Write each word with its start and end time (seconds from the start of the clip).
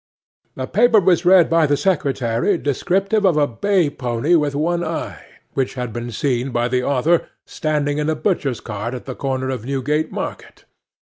'A 0.57 0.65
paper 0.65 0.99
was 0.99 1.25
read 1.25 1.47
by 1.47 1.67
the 1.67 1.77
secretary 1.77 2.57
descriptive 2.57 3.23
of 3.23 3.37
a 3.37 3.45
bay 3.45 3.87
pony 3.87 4.33
with 4.33 4.55
one 4.55 4.83
eye, 4.83 5.23
which 5.53 5.75
had 5.75 5.93
been 5.93 6.09
seen 6.09 6.49
by 6.49 6.67
the 6.67 6.81
author 6.81 7.27
standing 7.45 7.99
in 7.99 8.09
a 8.09 8.15
butcher's 8.15 8.61
cart 8.61 8.95
at 8.95 9.05
the 9.05 9.13
corner 9.13 9.51
of 9.51 9.63
Newgate 9.63 10.11
Market. 10.11 10.65